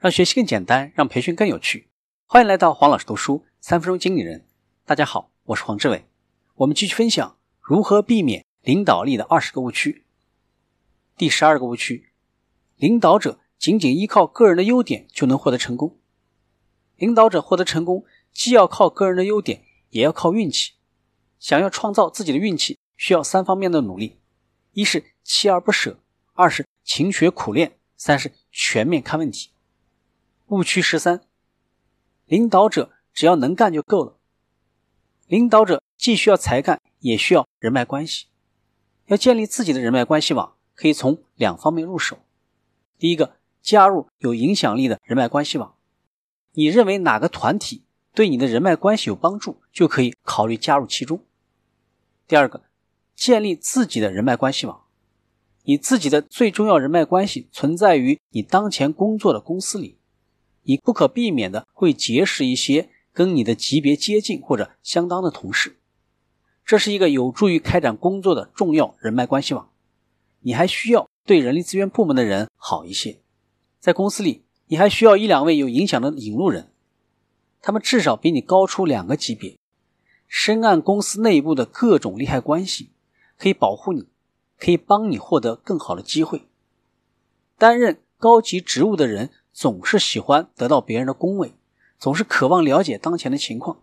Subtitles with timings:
[0.00, 1.90] 让学习更简单，让培训更有趣。
[2.24, 4.46] 欢迎来到黄老师读书三分钟经理人。
[4.86, 6.06] 大家好，我是黄志伟。
[6.54, 10.06] 我们继续分享如何避免领导力的二十个误区。
[11.18, 12.12] 第十二个误区：
[12.76, 15.98] 领导者仅仅依靠个人的优点就能获得成功。
[16.96, 20.76] 领导者获得成功，既要靠个人的优点，也要靠运气。
[21.38, 24.18] 想要创造自己的运气，需要三方面的努力：
[24.72, 26.00] 一是锲而不舍，
[26.32, 29.50] 二是勤学苦练，三是全面看问题。
[30.50, 31.20] 误区十三：
[32.26, 34.16] 领导者只要能干就够了。
[35.28, 38.26] 领导者既需要才干，也需要人脉关系。
[39.06, 42.18] 要建立自己的人脉关系网，可以从两方面入手。
[42.98, 45.76] 第一个，加入有影响力的人脉关系网。
[46.54, 51.24] 你认为哪个团体对你的人脉关系有帮助，就可以考虑加入其中。
[52.26, 52.64] 第二个，
[53.14, 54.82] 建立自己的人脉关系网。
[55.62, 59.99] 你自己的最重要人脉关系存在于你当前工作的公司里，
[60.62, 65.76] 你不可避免的会结识一些跟你的级别接近或者相当的同事，
[66.64, 69.70] 这是一个有助于开展工作的重要人脉关系网。
[70.40, 73.20] 你还需要对人力资源部门的人好一些，
[73.78, 74.44] 在公司里。
[74.72, 76.70] 你还需要一两位有影响的引路人，
[77.60, 79.58] 他们至少比你高出两个级别，
[80.28, 82.92] 深谙公司内部的各种利害关系，
[83.36, 84.06] 可以保护你，
[84.56, 86.42] 可以帮你获得更好的机会。
[87.58, 89.30] 担任高级职务的人
[89.60, 91.52] 总是喜欢得到别人的恭维，
[91.98, 93.82] 总是渴望了解当前的情况，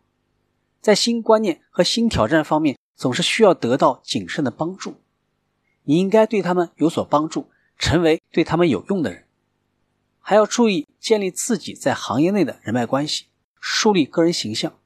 [0.81, 4.95] 在新观念和新挑战方面总是需要得到谨慎的帮助。
[5.83, 9.25] 你应该对他们有所帮助，成为对他们有用的人。
[10.20, 13.28] 还要注意建立自己在行业内的人脉关系，
[13.59, 14.80] 树立个人形象。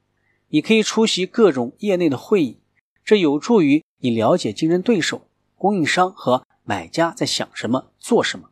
[0.49, 2.59] 你可以出席各种业内的会议，
[3.05, 5.25] 这有助于你了解竞争对手、
[5.55, 8.49] 供应商和买家在想什么、做什么，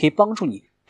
[0.00, 0.64] 可以帮助你